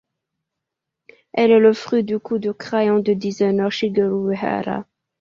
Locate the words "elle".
1.31-1.51